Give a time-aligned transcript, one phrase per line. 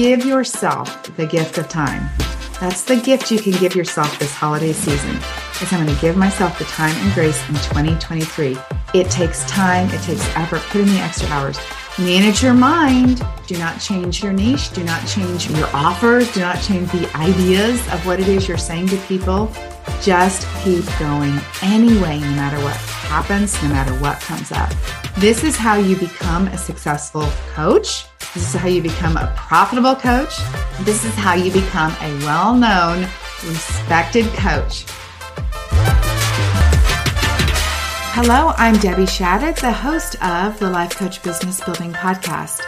[0.00, 2.08] give yourself the gift of time.
[2.58, 5.14] That's the gift you can give yourself this holiday season.
[5.60, 8.56] Is I'm going to give myself the time and grace in 2023.
[8.94, 11.58] It takes time, it takes effort, put in the extra hours.
[11.98, 13.20] Manage your mind.
[13.46, 14.72] Do not change your niche.
[14.72, 16.32] Do not change your offers.
[16.32, 19.52] Do not change the ideas of what it is you're saying to people.
[20.00, 22.76] Just keep going anyway, no matter what
[23.10, 24.72] happens, no matter what comes up.
[25.18, 28.06] This is how you become a successful coach.
[28.32, 30.38] This is how you become a profitable coach.
[30.82, 33.08] This is how you become a well known,
[33.44, 34.84] respected coach.
[38.12, 42.60] Hello, I'm Debbie Shadid, the host of the Life Coach Business Building Podcast.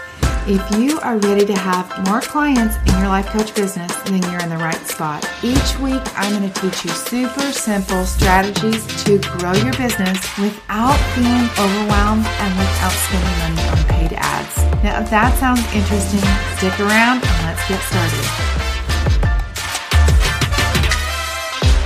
[0.45, 4.41] If you are ready to have more clients in your life coach business, then you're
[4.41, 5.24] in the right spot.
[5.41, 10.98] Each week, I'm going to teach you super simple strategies to grow your business without
[11.14, 14.56] feeling overwhelmed and without spending money on paid ads.
[14.83, 16.19] Now, if that sounds interesting,
[16.59, 18.62] stick around and let's get started.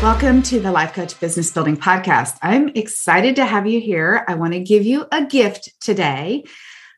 [0.02, 2.39] Welcome to the Life Coach Business Building Podcast.
[2.41, 4.25] I'm excited to have you here.
[4.27, 6.45] I want to give you a gift today.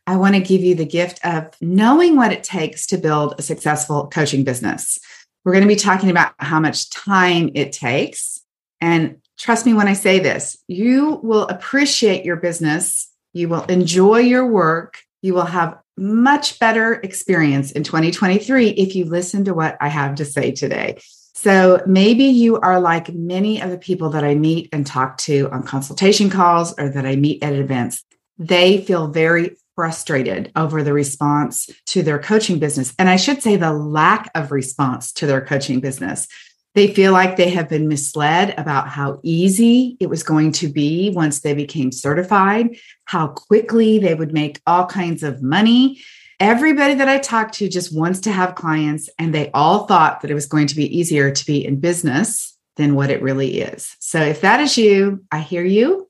[0.08, 3.42] I want to give you the gift of knowing what it takes to build a
[3.42, 4.98] successful coaching business.
[5.44, 8.42] We're going to be talking about how much time it takes.
[8.80, 14.20] And trust me when I say this, you will appreciate your business, you will enjoy
[14.20, 19.76] your work, you will have much better experience in 2023 if you listen to what
[19.78, 20.98] I have to say today.
[21.34, 25.50] So maybe you are like many of the people that I meet and talk to
[25.52, 28.02] on consultation calls or that I meet at events.
[28.38, 32.92] They feel very frustrated over the response to their coaching business.
[32.98, 36.26] And I should say the lack of response to their coaching business.
[36.74, 41.10] They feel like they have been misled about how easy it was going to be
[41.10, 46.00] once they became certified, how quickly they would make all kinds of money,
[46.40, 50.30] Everybody that I talked to just wants to have clients, and they all thought that
[50.30, 53.96] it was going to be easier to be in business than what it really is.
[53.98, 56.07] So, if that is you, I hear you.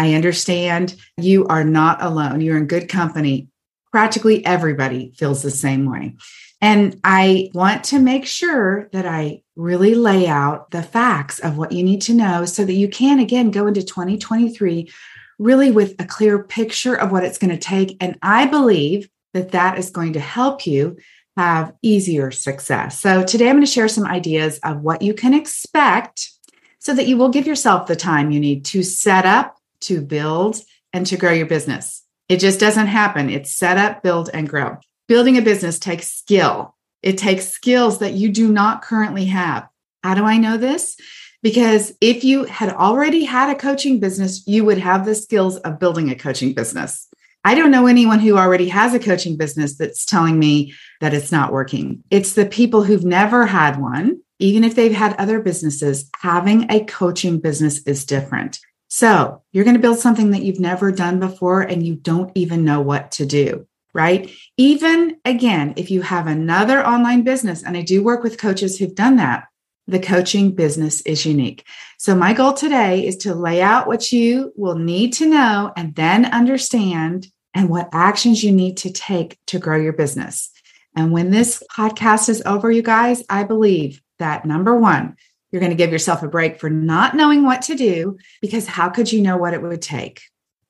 [0.00, 2.40] I understand you are not alone.
[2.40, 3.48] You're in good company.
[3.92, 6.16] Practically everybody feels the same way.
[6.62, 11.72] And I want to make sure that I really lay out the facts of what
[11.72, 14.90] you need to know so that you can, again, go into 2023
[15.38, 17.98] really with a clear picture of what it's going to take.
[18.00, 20.96] And I believe that that is going to help you
[21.36, 22.98] have easier success.
[23.00, 26.30] So today I'm going to share some ideas of what you can expect
[26.78, 30.60] so that you will give yourself the time you need to set up, to build,
[30.92, 32.02] and to grow your business.
[32.28, 33.30] It just doesn't happen.
[33.30, 34.78] It's set up, build, and grow.
[35.08, 36.76] Building a business takes skill.
[37.02, 39.68] It takes skills that you do not currently have.
[40.02, 40.96] How do I know this?
[41.42, 45.78] Because if you had already had a coaching business, you would have the skills of
[45.78, 47.08] building a coaching business.
[47.42, 51.32] I don't know anyone who already has a coaching business that's telling me that it's
[51.32, 52.04] not working.
[52.10, 56.84] It's the people who've never had one, even if they've had other businesses, having a
[56.84, 58.58] coaching business is different.
[58.90, 62.64] So you're going to build something that you've never done before and you don't even
[62.64, 64.28] know what to do, right?
[64.56, 68.94] Even again, if you have another online business, and I do work with coaches who've
[68.94, 69.44] done that,
[69.86, 71.64] the coaching business is unique.
[71.98, 75.94] So, my goal today is to lay out what you will need to know and
[75.94, 80.50] then understand and what actions you need to take to grow your business.
[80.96, 85.16] And when this podcast is over, you guys, I believe that number one,
[85.50, 88.88] you're going to give yourself a break for not knowing what to do because how
[88.88, 90.22] could you know what it would take?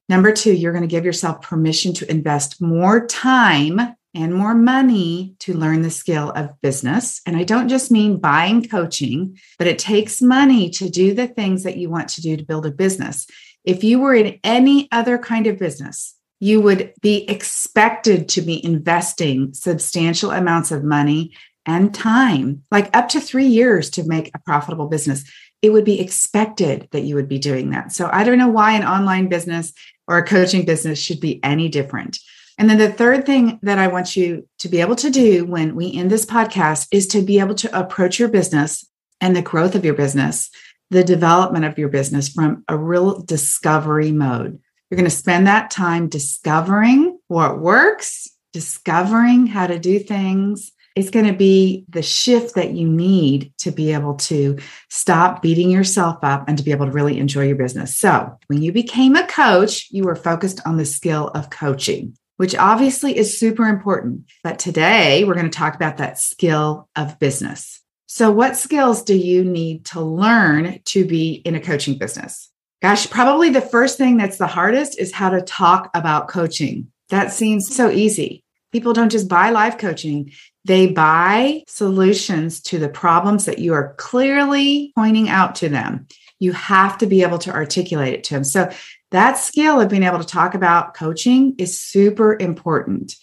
[0.08, 3.80] Number two, you're going to give yourself permission to invest more time
[4.14, 7.20] and more money to learn the skill of business.
[7.26, 11.62] And I don't just mean buying coaching, but it takes money to do the things
[11.62, 13.26] that you want to do to build a business.
[13.64, 18.64] If you were in any other kind of business, you would be expected to be
[18.64, 21.32] investing substantial amounts of money
[21.66, 25.24] and time, like up to three years to make a profitable business.
[25.62, 27.92] It would be expected that you would be doing that.
[27.92, 29.72] So I don't know why an online business
[30.08, 32.18] or a coaching business should be any different.
[32.58, 35.74] And then the third thing that I want you to be able to do when
[35.74, 38.86] we end this podcast is to be able to approach your business
[39.20, 40.50] and the growth of your business,
[40.90, 44.60] the development of your business from a real discovery mode.
[44.90, 50.72] You're going to spend that time discovering what works, discovering how to do things.
[51.00, 54.58] It's going to be the shift that you need to be able to
[54.90, 57.96] stop beating yourself up and to be able to really enjoy your business.
[57.96, 62.56] So, when you became a coach, you were focused on the skill of coaching which
[62.56, 64.24] obviously is super important.
[64.42, 67.82] But today we're going to talk about that skill of business.
[68.06, 72.50] So, what skills do you need to learn to be in a coaching business?
[72.80, 76.90] Gosh, probably the first thing that's the hardest is how to talk about coaching.
[77.10, 78.42] That seems so easy.
[78.72, 80.32] People don't just buy life coaching,
[80.70, 86.06] They buy solutions to the problems that you are clearly pointing out to them.
[86.38, 88.44] You have to be able to articulate it to them.
[88.44, 88.70] So,
[89.10, 93.16] that skill of being able to talk about coaching is super important.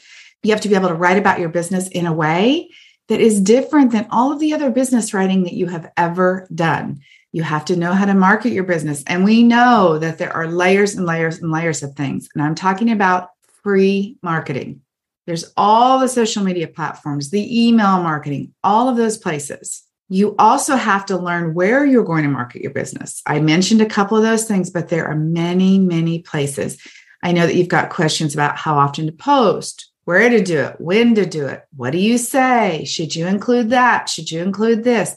[0.43, 2.69] You have to be able to write about your business in a way
[3.07, 6.99] that is different than all of the other business writing that you have ever done.
[7.31, 9.05] You have to know how to market your business.
[9.07, 12.27] And we know that there are layers and layers and layers of things.
[12.35, 13.29] And I'm talking about
[13.63, 14.81] free marketing.
[15.27, 19.83] There's all the social media platforms, the email marketing, all of those places.
[20.09, 23.21] You also have to learn where you're going to market your business.
[23.27, 26.81] I mentioned a couple of those things, but there are many, many places.
[27.21, 30.79] I know that you've got questions about how often to post, where to do it,
[30.79, 32.85] when to do it, what do you say?
[32.85, 34.07] Should you include that?
[34.07, 35.13] Should you include this?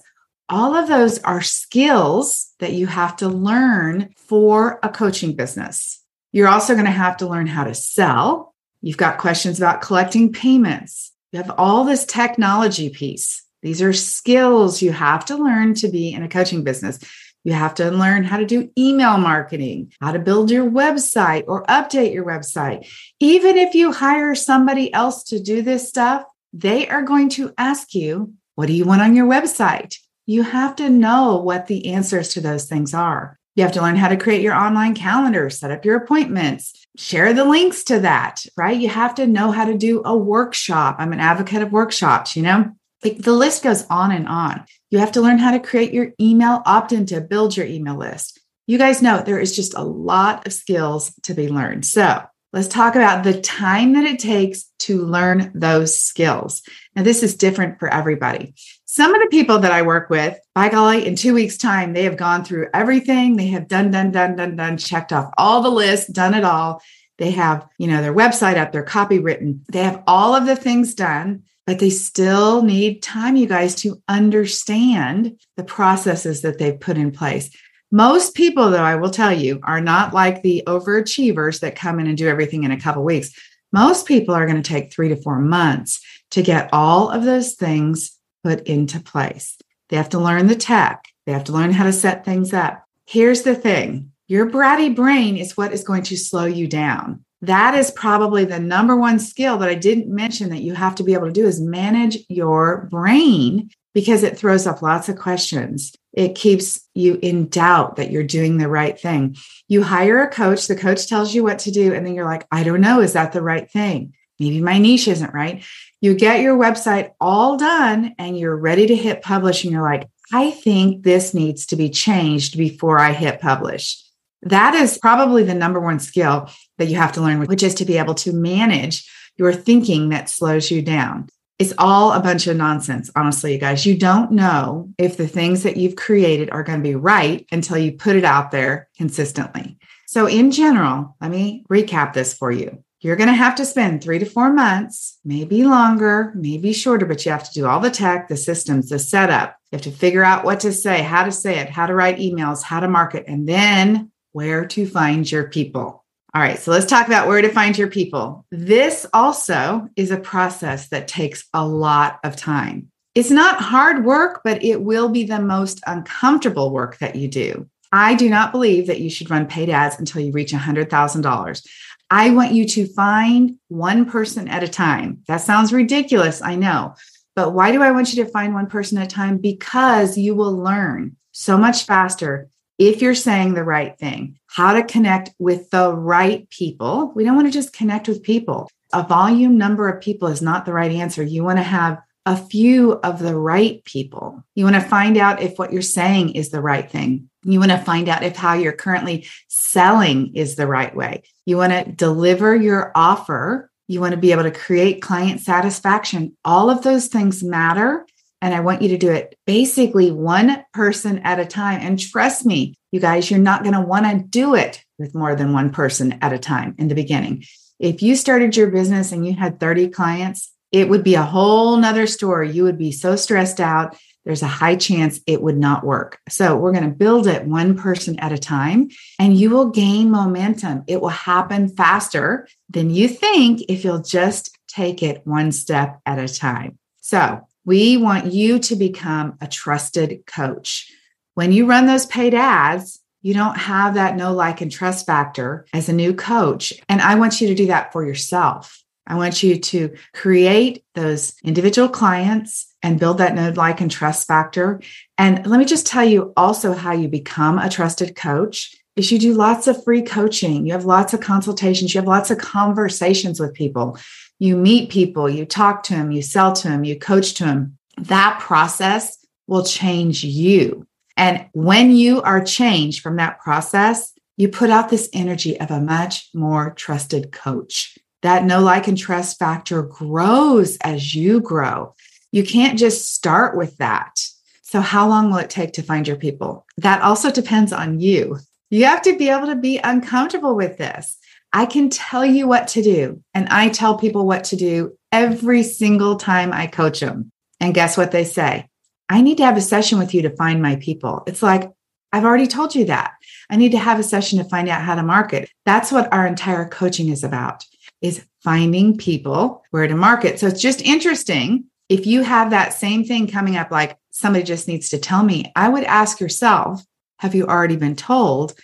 [0.48, 6.02] All of those are skills that you have to learn for a coaching business.
[6.32, 8.49] You're also going to have to learn how to sell.
[8.82, 11.12] You've got questions about collecting payments.
[11.32, 13.44] You have all this technology piece.
[13.62, 16.98] These are skills you have to learn to be in a coaching business.
[17.44, 21.64] You have to learn how to do email marketing, how to build your website or
[21.66, 22.86] update your website.
[23.18, 27.94] Even if you hire somebody else to do this stuff, they are going to ask
[27.94, 29.96] you, What do you want on your website?
[30.26, 33.39] You have to know what the answers to those things are.
[33.60, 37.34] You have to learn how to create your online calendar, set up your appointments, share
[37.34, 38.74] the links to that, right?
[38.74, 40.96] You have to know how to do a workshop.
[40.98, 42.70] I'm an advocate of workshops, you know?
[43.04, 44.64] Like the list goes on and on.
[44.90, 47.96] You have to learn how to create your email opt in to build your email
[47.96, 48.40] list.
[48.66, 51.84] You guys know there is just a lot of skills to be learned.
[51.84, 52.22] So
[52.54, 56.62] let's talk about the time that it takes to learn those skills.
[56.96, 58.54] Now, this is different for everybody.
[58.92, 62.02] Some of the people that I work with, by golly, in two weeks' time, they
[62.02, 63.36] have gone through everything.
[63.36, 66.82] They have done, done, done, done, done, checked off all the lists, done it all.
[67.16, 69.64] They have, you know, their website up, their copy written.
[69.70, 74.02] They have all of the things done but they still need time, you guys, to
[74.08, 77.48] understand the processes that they've put in place.
[77.92, 82.08] Most people, though, I will tell you, are not like the overachievers that come in
[82.08, 83.30] and do everything in a couple weeks.
[83.72, 87.54] Most people are going to take three to four months to get all of those
[87.54, 89.56] things put into place.
[89.88, 92.84] They have to learn the tech, they have to learn how to set things up.
[93.06, 97.74] Here's the thing your bratty brain is what is going to slow you down that
[97.74, 101.14] is probably the number one skill that I didn't mention that you have to be
[101.14, 105.92] able to do is manage your brain because it throws up lots of questions.
[106.12, 109.36] It keeps you in doubt that you're doing the right thing.
[109.68, 112.46] You hire a coach, the coach tells you what to do, and then you're like,
[112.52, 114.12] I don't know, is that the right thing?
[114.40, 115.62] Maybe my niche isn't right.
[116.00, 120.08] You get your website all done and you're ready to hit publish, and you're like,
[120.32, 124.02] I think this needs to be changed before I hit publish.
[124.42, 126.48] That is probably the number one skill
[126.78, 130.30] that you have to learn, which is to be able to manage your thinking that
[130.30, 131.28] slows you down.
[131.58, 133.84] It's all a bunch of nonsense, honestly, you guys.
[133.84, 137.76] You don't know if the things that you've created are going to be right until
[137.76, 139.76] you put it out there consistently.
[140.06, 142.82] So, in general, let me recap this for you.
[143.02, 147.24] You're going to have to spend three to four months, maybe longer, maybe shorter, but
[147.24, 149.56] you have to do all the tech, the systems, the setup.
[149.72, 152.18] You have to figure out what to say, how to say it, how to write
[152.18, 156.04] emails, how to market, and then where to find your people.
[156.34, 158.44] All right, so let's talk about where to find your people.
[158.50, 162.90] This also is a process that takes a lot of time.
[163.14, 167.66] It's not hard work, but it will be the most uncomfortable work that you do.
[167.92, 171.66] I do not believe that you should run paid ads until you reach $100,000.
[172.10, 175.22] I want you to find one person at a time.
[175.28, 176.96] That sounds ridiculous, I know.
[177.36, 179.38] But why do I want you to find one person at a time?
[179.38, 182.48] Because you will learn so much faster
[182.78, 187.12] if you're saying the right thing, how to connect with the right people.
[187.14, 188.68] We don't want to just connect with people.
[188.92, 191.22] A volume number of people is not the right answer.
[191.22, 194.44] You want to have a few of the right people.
[194.54, 197.29] You want to find out if what you're saying is the right thing.
[197.42, 201.22] You want to find out if how you're currently selling is the right way.
[201.46, 203.70] You want to deliver your offer.
[203.88, 206.36] You want to be able to create client satisfaction.
[206.44, 208.06] All of those things matter.
[208.42, 211.80] And I want you to do it basically one person at a time.
[211.80, 215.34] And trust me, you guys, you're not going to want to do it with more
[215.34, 217.44] than one person at a time in the beginning.
[217.78, 221.76] If you started your business and you had 30 clients, it would be a whole
[221.76, 222.50] nother story.
[222.50, 223.96] You would be so stressed out.
[224.24, 226.18] There's a high chance it would not work.
[226.28, 230.10] So we're going to build it one person at a time and you will gain
[230.10, 230.84] momentum.
[230.86, 236.18] It will happen faster than you think if you'll just take it one step at
[236.18, 236.78] a time.
[237.00, 240.92] So we want you to become a trusted coach.
[241.34, 245.66] When you run those paid ads, you don't have that no like and trust factor
[245.72, 246.72] as a new coach.
[246.88, 248.82] And I want you to do that for yourself.
[249.10, 254.28] I want you to create those individual clients and build that know, like, and trust
[254.28, 254.80] factor.
[255.18, 259.18] And let me just tell you also how you become a trusted coach is you
[259.18, 260.64] do lots of free coaching.
[260.64, 261.92] You have lots of consultations.
[261.92, 263.98] You have lots of conversations with people.
[264.38, 267.78] You meet people, you talk to them, you sell to them, you coach to them.
[267.98, 270.86] That process will change you.
[271.16, 275.80] And when you are changed from that process, you put out this energy of a
[275.80, 277.98] much more trusted coach.
[278.22, 281.94] That no like, and trust factor grows as you grow.
[282.32, 284.20] You can't just start with that.
[284.62, 286.66] So, how long will it take to find your people?
[286.76, 288.38] That also depends on you.
[288.70, 291.18] You have to be able to be uncomfortable with this.
[291.52, 295.64] I can tell you what to do, and I tell people what to do every
[295.64, 297.32] single time I coach them.
[297.58, 298.68] And guess what they say?
[299.08, 301.24] I need to have a session with you to find my people.
[301.26, 301.68] It's like,
[302.12, 303.12] I've already told you that.
[303.50, 305.50] I need to have a session to find out how to market.
[305.64, 307.64] That's what our entire coaching is about
[308.00, 310.38] is finding people where to market.
[310.38, 314.68] So it's just interesting if you have that same thing coming up like somebody just
[314.68, 316.82] needs to tell me, I would ask yourself,
[317.18, 318.54] have you already been told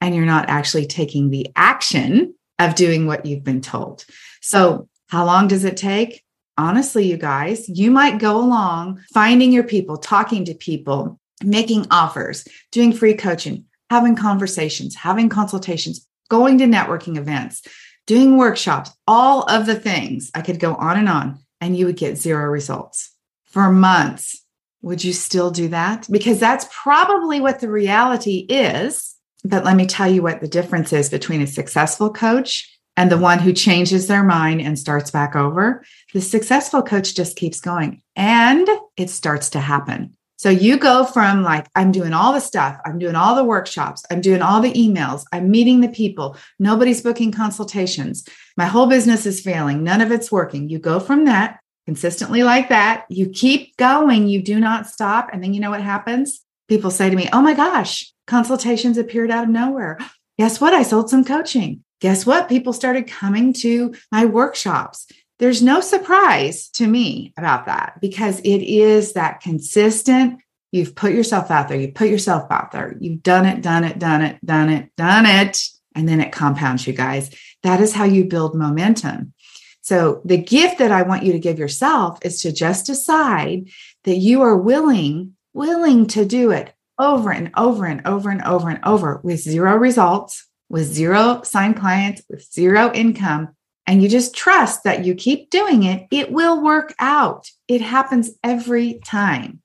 [0.00, 4.04] and you're not actually taking the action of doing what you've been told?
[4.40, 6.22] So, how long does it take?
[6.58, 12.46] Honestly, you guys, you might go along finding your people, talking to people, making offers,
[12.72, 17.62] doing free coaching, having conversations, having consultations, going to networking events,
[18.06, 20.30] doing workshops, all of the things.
[20.34, 23.12] I could go on and on, and you would get zero results
[23.46, 24.42] for months.
[24.82, 26.06] Would you still do that?
[26.10, 29.14] Because that's probably what the reality is.
[29.44, 33.18] But let me tell you what the difference is between a successful coach and the
[33.18, 35.84] one who changes their mind and starts back over.
[36.12, 40.16] The successful coach just keeps going and it starts to happen.
[40.36, 44.04] So you go from like, I'm doing all the stuff, I'm doing all the workshops,
[44.10, 48.28] I'm doing all the emails, I'm meeting the people, nobody's booking consultations.
[48.56, 50.68] My whole business is failing, none of it's working.
[50.68, 55.30] You go from that consistently like that, you keep going, you do not stop.
[55.32, 56.40] And then you know what happens?
[56.68, 59.98] People say to me, Oh my gosh, consultations appeared out of nowhere.
[60.38, 60.74] Guess what?
[60.74, 61.82] I sold some coaching.
[62.00, 62.48] Guess what?
[62.48, 65.06] People started coming to my workshops
[65.38, 70.40] there's no surprise to me about that because it is that consistent.
[70.72, 73.98] You've put yourself out there, you put yourself out there, you've done it, done it,
[73.98, 75.62] done it, done it, done it.
[75.94, 77.30] And then it compounds, you guys.
[77.62, 79.32] That is how you build momentum.
[79.80, 83.68] So, the gift that I want you to give yourself is to just decide
[84.04, 88.68] that you are willing, willing to do it over and over and over and over
[88.68, 93.55] and over with zero results, with zero signed clients, with zero income,
[93.86, 97.50] and you just trust that you keep doing it, it will work out.
[97.68, 99.62] It happens every time.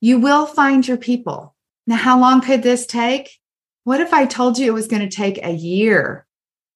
[0.00, 1.54] You will find your people.
[1.86, 3.30] Now, how long could this take?
[3.84, 6.26] What if I told you it was going to take a year?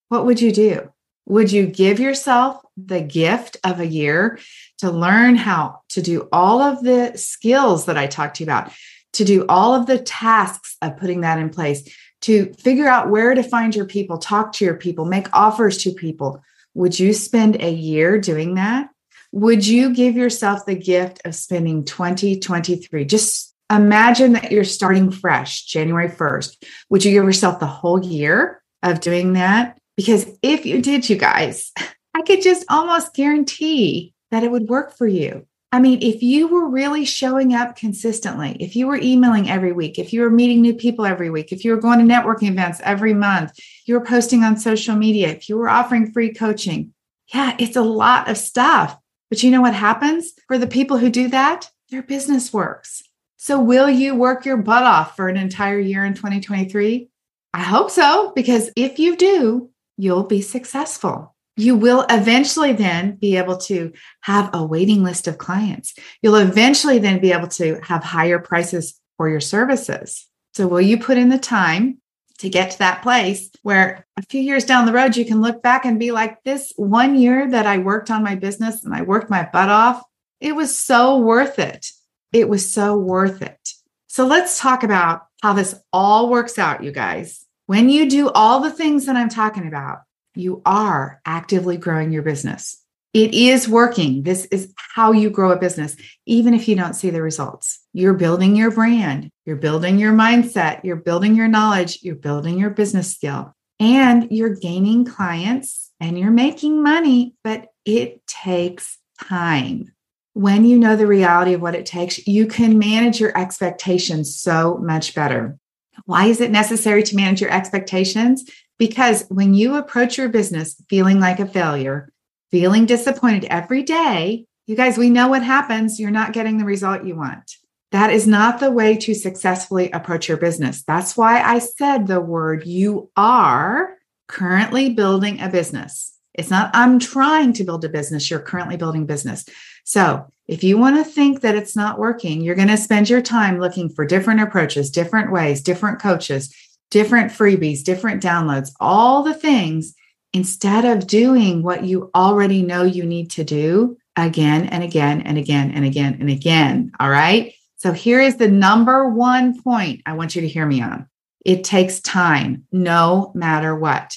[0.09, 0.91] What would you do?
[1.25, 4.39] Would you give yourself the gift of a year
[4.79, 8.71] to learn how to do all of the skills that I talked to you about,
[9.13, 11.87] to do all of the tasks of putting that in place,
[12.21, 15.91] to figure out where to find your people, talk to your people, make offers to
[15.91, 16.43] people,
[16.79, 18.87] would you spend a year doing that?
[19.33, 23.03] Would you give yourself the gift of spending 2023?
[23.03, 26.55] Just imagine that you're starting fresh January 1st.
[26.89, 29.77] Would you give yourself the whole year of doing that?
[29.97, 31.73] Because if you did, you guys,
[32.15, 35.45] I could just almost guarantee that it would work for you.
[35.71, 39.99] I mean, if you were really showing up consistently, if you were emailing every week,
[39.99, 42.81] if you were meeting new people every week, if you were going to networking events
[42.83, 43.51] every month,
[43.85, 46.93] you were posting on social media, if you were offering free coaching,
[47.33, 48.97] yeah, it's a lot of stuff.
[49.29, 51.69] But you know what happens for the people who do that?
[51.91, 53.03] Their business works.
[53.37, 57.09] So, will you work your butt off for an entire year in 2023?
[57.53, 63.35] I hope so, because if you do, you'll be successful you will eventually then be
[63.35, 65.93] able to have a waiting list of clients.
[66.21, 70.27] You'll eventually then be able to have higher prices for your services.
[70.53, 71.97] So, will you put in the time
[72.37, 75.61] to get to that place where a few years down the road, you can look
[75.61, 79.01] back and be like, this one year that I worked on my business and I
[79.01, 80.01] worked my butt off,
[80.39, 81.87] it was so worth it.
[82.31, 83.73] It was so worth it.
[84.07, 87.45] So, let's talk about how this all works out, you guys.
[87.65, 89.99] When you do all the things that I'm talking about,
[90.35, 92.83] you are actively growing your business.
[93.13, 94.21] It is working.
[94.21, 95.95] This is how you grow a business,
[96.27, 97.79] even if you don't see the results.
[97.91, 102.69] You're building your brand, you're building your mindset, you're building your knowledge, you're building your
[102.69, 109.91] business skill, and you're gaining clients and you're making money, but it takes time.
[110.33, 114.77] When you know the reality of what it takes, you can manage your expectations so
[114.77, 115.57] much better.
[116.05, 118.49] Why is it necessary to manage your expectations?
[118.79, 122.11] Because when you approach your business feeling like a failure,
[122.49, 125.99] feeling disappointed every day, you guys, we know what happens.
[125.99, 127.55] You're not getting the result you want.
[127.91, 130.83] That is not the way to successfully approach your business.
[130.83, 136.13] That's why I said the word you are currently building a business.
[136.35, 138.29] It's not, I'm trying to build a business.
[138.29, 139.43] You're currently building business.
[139.83, 143.23] So if you want to think that it's not working, you're going to spend your
[143.23, 146.55] time looking for different approaches, different ways, different coaches,
[146.91, 149.93] different freebies, different downloads, all the things
[150.33, 155.37] instead of doing what you already know you need to do again and again and
[155.37, 156.91] again and again and again.
[156.99, 157.53] All right.
[157.77, 161.07] So here is the number one point I want you to hear me on.
[161.45, 164.15] It takes time, no matter what.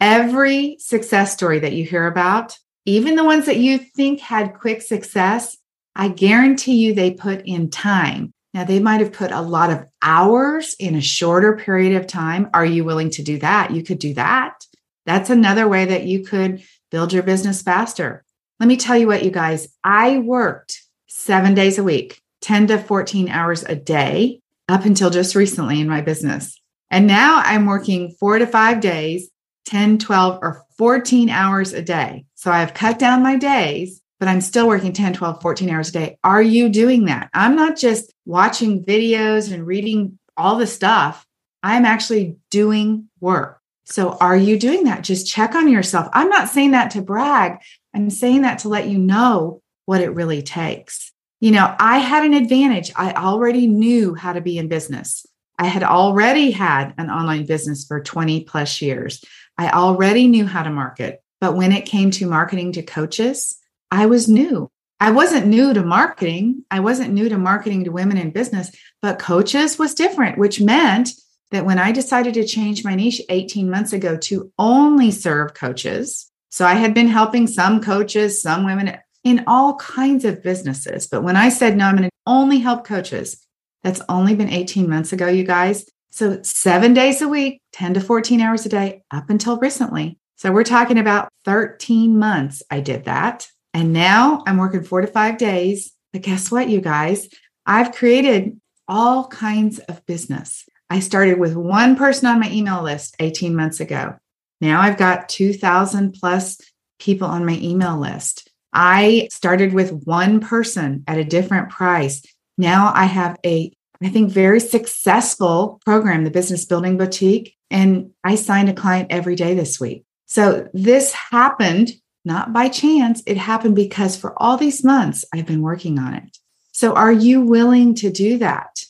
[0.00, 4.82] Every success story that you hear about, even the ones that you think had quick
[4.82, 5.56] success,
[5.96, 8.32] I guarantee you they put in time.
[8.58, 12.50] Now, they might have put a lot of hours in a shorter period of time.
[12.52, 13.70] Are you willing to do that?
[13.70, 14.66] You could do that.
[15.06, 18.24] That's another way that you could build your business faster.
[18.58, 22.78] Let me tell you what, you guys, I worked seven days a week, 10 to
[22.78, 26.60] 14 hours a day up until just recently in my business.
[26.90, 29.30] And now I'm working four to five days,
[29.66, 32.24] 10, 12, or 14 hours a day.
[32.34, 35.92] So I've cut down my days, but I'm still working 10, 12, 14 hours a
[35.92, 36.18] day.
[36.24, 37.30] Are you doing that?
[37.32, 41.26] I'm not just watching videos and reading all the stuff.
[41.62, 43.60] I'm actually doing work.
[43.84, 45.02] So are you doing that?
[45.02, 46.08] Just check on yourself.
[46.12, 47.58] I'm not saying that to brag.
[47.94, 51.12] I'm saying that to let you know what it really takes.
[51.40, 52.92] You know, I had an advantage.
[52.96, 55.24] I already knew how to be in business.
[55.58, 59.24] I had already had an online business for 20 plus years.
[59.56, 61.22] I already knew how to market.
[61.40, 63.58] But when it came to marketing to coaches,
[63.90, 64.70] I was new.
[65.00, 66.64] I wasn't new to marketing.
[66.70, 71.10] I wasn't new to marketing to women in business, but coaches was different, which meant
[71.50, 76.30] that when I decided to change my niche 18 months ago to only serve coaches,
[76.50, 81.06] so I had been helping some coaches, some women in all kinds of businesses.
[81.06, 83.44] But when I said, no, I'm going to only help coaches,
[83.82, 85.86] that's only been 18 months ago, you guys.
[86.10, 90.18] So seven days a week, 10 to 14 hours a day up until recently.
[90.36, 93.48] So we're talking about 13 months I did that.
[93.74, 95.92] And now I'm working four to five days.
[96.12, 97.28] But guess what, you guys?
[97.66, 100.64] I've created all kinds of business.
[100.90, 104.16] I started with one person on my email list 18 months ago.
[104.60, 106.58] Now I've got 2,000 plus
[106.98, 108.50] people on my email list.
[108.72, 112.22] I started with one person at a different price.
[112.56, 118.34] Now I have a, I think, very successful program, the Business Building Boutique, and I
[118.34, 120.04] signed a client every day this week.
[120.26, 121.92] So this happened
[122.28, 123.22] not by chance.
[123.26, 126.38] It happened because for all these months, I've been working on it.
[126.72, 128.84] So are you willing to do that?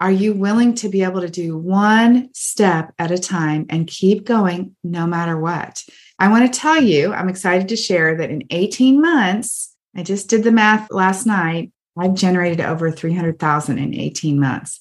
[0.00, 4.24] Are you willing to be able to do one step at a time and keep
[4.24, 5.84] going no matter what?
[6.18, 10.28] I want to tell you, I'm excited to share that in 18 months, I just
[10.28, 11.72] did the math last night.
[11.96, 14.80] I've generated over 300,000 in 18 months.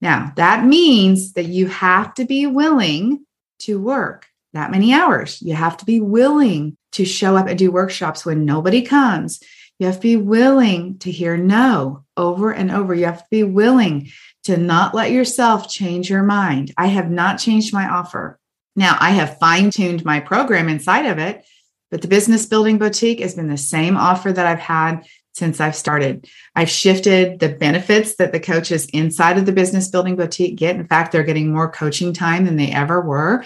[0.00, 3.24] Now, that means that you have to be willing
[3.60, 5.40] to work that many hours.
[5.42, 9.40] You have to be willing to show up and do workshops when nobody comes.
[9.78, 12.94] You have to be willing to hear no over and over.
[12.94, 14.10] You have to be willing
[14.44, 16.72] to not let yourself change your mind.
[16.76, 18.38] I have not changed my offer.
[18.76, 21.44] Now, I have fine tuned my program inside of it,
[21.90, 25.76] but the Business Building Boutique has been the same offer that I've had since I've
[25.76, 26.28] started.
[26.54, 30.76] I've shifted the benefits that the coaches inside of the Business Building Boutique get.
[30.76, 33.44] In fact, they're getting more coaching time than they ever were.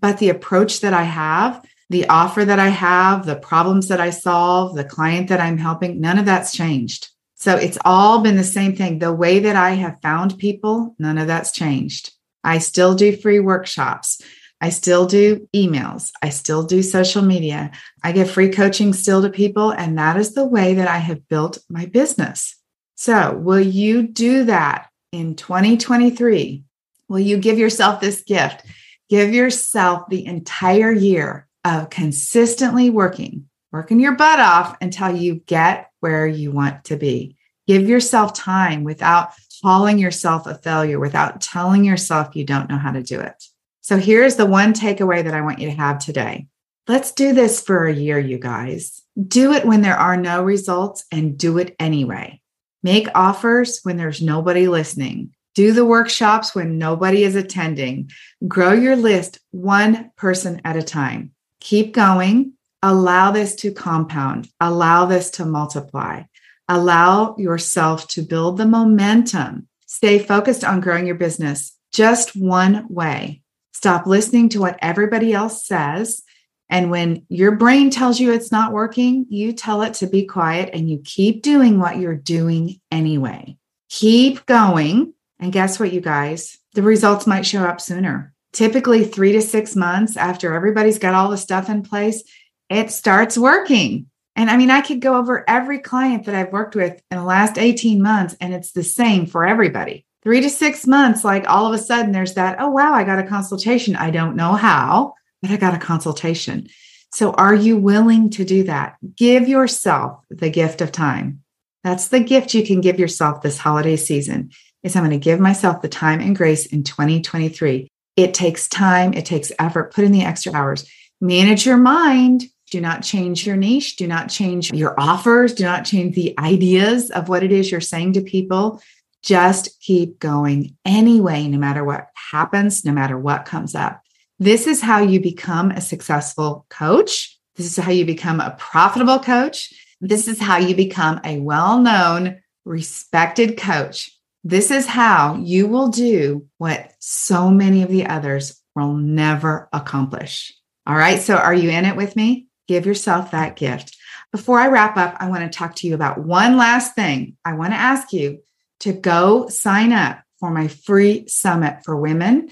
[0.00, 4.10] But the approach that I have, the offer that I have, the problems that I
[4.10, 7.08] solve, the client that I'm helping, none of that's changed.
[7.34, 8.98] So it's all been the same thing.
[8.98, 12.12] The way that I have found people, none of that's changed.
[12.44, 14.22] I still do free workshops.
[14.60, 16.12] I still do emails.
[16.22, 17.72] I still do social media.
[18.04, 19.72] I give free coaching still to people.
[19.72, 22.56] And that is the way that I have built my business.
[22.94, 26.62] So, will you do that in 2023?
[27.08, 28.64] Will you give yourself this gift?
[29.08, 35.90] Give yourself the entire year of consistently working, working your butt off until you get
[36.00, 37.36] where you want to be.
[37.66, 39.30] Give yourself time without
[39.62, 43.44] calling yourself a failure, without telling yourself you don't know how to do it.
[43.80, 46.46] So here's the one takeaway that I want you to have today.
[46.88, 49.02] Let's do this for a year, you guys.
[49.20, 52.40] Do it when there are no results and do it anyway.
[52.82, 55.34] Make offers when there's nobody listening.
[55.54, 58.10] Do the workshops when nobody is attending.
[58.46, 61.32] Grow your list one person at a time.
[61.60, 66.22] Keep going Allow this to compound, allow this to multiply,
[66.66, 69.68] allow yourself to build the momentum.
[69.86, 73.42] Stay focused on growing your business just one way.
[73.74, 76.22] Stop listening to what everybody else says
[76.70, 80.70] And when your brain tells you it's not working, you tell it to be quiet
[80.72, 83.58] and you keep doing what you're doing anyway.
[83.88, 85.12] Keep going.
[85.40, 86.58] And guess what, you guys?
[86.74, 88.29] The results might show up sooner.
[88.52, 92.22] Typically, three to six months after everybody's got all the stuff in place,
[92.68, 94.06] it starts working.
[94.36, 97.24] And I mean, I could go over every client that I've worked with in the
[97.24, 100.06] last 18 months, and it's the same for everybody.
[100.22, 103.18] Three to six months, like all of a sudden, there's that, oh, wow, I got
[103.18, 103.96] a consultation.
[103.96, 106.68] I don't know how, but I got a consultation.
[107.12, 108.96] So, are you willing to do that?
[109.16, 111.42] Give yourself the gift of time.
[111.82, 114.50] That's the gift you can give yourself this holiday season.
[114.82, 117.90] Is I'm going to give myself the time and grace in 2023.
[118.16, 119.94] It takes time, it takes effort.
[119.94, 120.88] Put in the extra hours.
[121.20, 122.44] Manage your mind.
[122.70, 123.96] Do not change your niche.
[123.96, 125.54] Do not change your offers.
[125.54, 128.80] Do not change the ideas of what it is you're saying to people.
[129.22, 134.02] Just keep going anyway, no matter what happens, no matter what comes up.
[134.38, 137.38] This is how you become a successful coach.
[137.56, 139.72] This is how you become a profitable coach.
[140.00, 144.10] This is how you become a well known, respected coach.
[144.42, 150.52] This is how you will do what so many of the others will never accomplish.
[150.86, 151.20] All right.
[151.20, 152.46] So, are you in it with me?
[152.66, 153.96] Give yourself that gift.
[154.32, 157.36] Before I wrap up, I want to talk to you about one last thing.
[157.44, 158.42] I want to ask you
[158.80, 162.48] to go sign up for my free summit for women.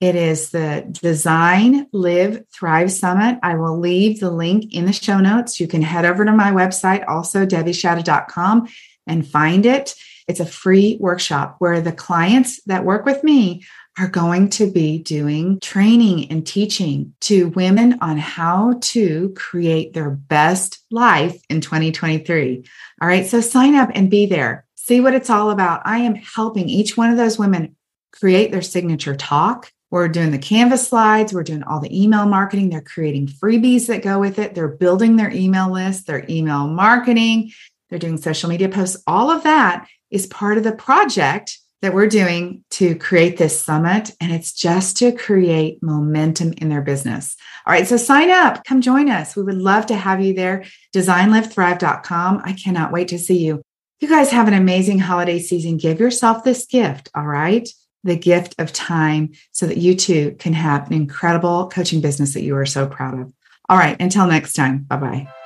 [0.00, 3.38] It is the Design, Live, Thrive Summit.
[3.42, 5.60] I will leave the link in the show notes.
[5.60, 8.68] You can head over to my website, also debbieshadid.com,
[9.06, 9.94] and find it.
[10.32, 13.66] It's a free workshop where the clients that work with me
[13.98, 20.08] are going to be doing training and teaching to women on how to create their
[20.08, 22.64] best life in 2023.
[23.02, 24.64] All right, so sign up and be there.
[24.74, 25.82] See what it's all about.
[25.84, 27.76] I am helping each one of those women
[28.12, 31.34] create their signature talk we're doing the Canva slides.
[31.34, 32.70] We're doing all the email marketing.
[32.70, 34.54] They're creating freebies that go with it.
[34.54, 37.52] They're building their email list, their email marketing.
[37.90, 39.02] They're doing social media posts.
[39.06, 44.12] All of that is part of the project that we're doing to create this summit.
[44.20, 47.36] And it's just to create momentum in their business.
[47.66, 47.86] All right.
[47.88, 49.34] So sign up, come join us.
[49.34, 50.64] We would love to have you there.
[50.94, 52.42] DesignLiveThrive.com.
[52.44, 53.62] I cannot wait to see you.
[53.98, 55.76] You guys have an amazing holiday season.
[55.76, 57.10] Give yourself this gift.
[57.16, 57.68] All right
[58.04, 62.42] the gift of time so that you too can have an incredible coaching business that
[62.42, 63.32] you are so proud of.
[63.68, 65.41] All right, until next time, bye bye.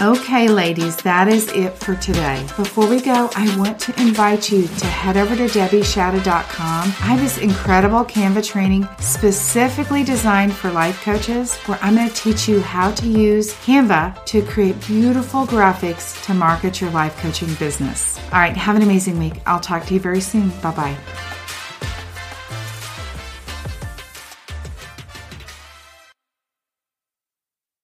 [0.00, 2.42] Okay, ladies, that is it for today.
[2.58, 6.82] Before we go, I want to invite you to head over to debbieshadid.com.
[6.82, 12.14] I have this incredible Canva training specifically designed for life coaches where I'm going to
[12.14, 17.54] teach you how to use Canva to create beautiful graphics to market your life coaching
[17.54, 18.18] business.
[18.32, 19.40] All right, have an amazing week.
[19.46, 20.50] I'll talk to you very soon.
[20.60, 20.96] Bye bye.